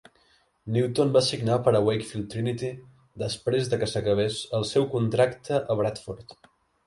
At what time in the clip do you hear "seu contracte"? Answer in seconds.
4.73-5.61